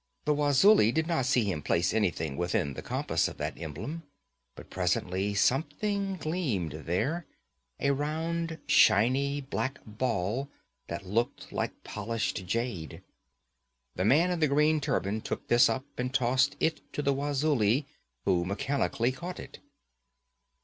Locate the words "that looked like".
10.87-11.83